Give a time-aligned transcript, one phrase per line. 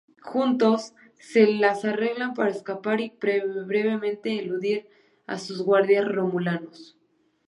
[0.23, 4.87] Juntos, se las arreglan para escapar y brevemente eludir
[5.27, 6.97] a sus guardias romulanos.